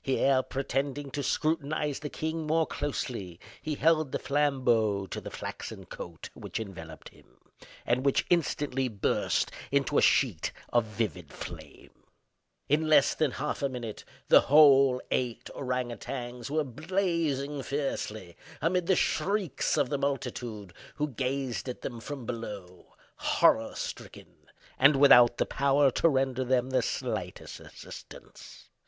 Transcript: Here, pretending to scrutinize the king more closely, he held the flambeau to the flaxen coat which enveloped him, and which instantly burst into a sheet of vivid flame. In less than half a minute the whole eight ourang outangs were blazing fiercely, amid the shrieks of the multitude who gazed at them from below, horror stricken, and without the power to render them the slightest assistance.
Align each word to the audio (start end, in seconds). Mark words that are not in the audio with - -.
Here, 0.00 0.44
pretending 0.44 1.10
to 1.10 1.24
scrutinize 1.24 1.98
the 1.98 2.08
king 2.08 2.46
more 2.46 2.66
closely, 2.68 3.40
he 3.60 3.74
held 3.74 4.12
the 4.12 4.20
flambeau 4.20 5.08
to 5.08 5.20
the 5.20 5.28
flaxen 5.28 5.86
coat 5.86 6.30
which 6.34 6.60
enveloped 6.60 7.08
him, 7.08 7.40
and 7.84 8.04
which 8.06 8.24
instantly 8.30 8.86
burst 8.86 9.50
into 9.72 9.98
a 9.98 10.00
sheet 10.00 10.52
of 10.72 10.84
vivid 10.84 11.32
flame. 11.32 11.90
In 12.68 12.86
less 12.86 13.16
than 13.16 13.32
half 13.32 13.60
a 13.60 13.68
minute 13.68 14.04
the 14.28 14.42
whole 14.42 15.02
eight 15.10 15.50
ourang 15.52 15.90
outangs 15.90 16.48
were 16.48 16.62
blazing 16.62 17.60
fiercely, 17.64 18.36
amid 18.60 18.86
the 18.86 18.94
shrieks 18.94 19.76
of 19.76 19.88
the 19.90 19.98
multitude 19.98 20.72
who 20.94 21.08
gazed 21.08 21.68
at 21.68 21.82
them 21.82 21.98
from 21.98 22.24
below, 22.24 22.94
horror 23.16 23.72
stricken, 23.74 24.46
and 24.78 24.94
without 24.94 25.38
the 25.38 25.44
power 25.46 25.90
to 25.90 26.08
render 26.08 26.44
them 26.44 26.70
the 26.70 26.82
slightest 26.82 27.58
assistance. 27.58 28.68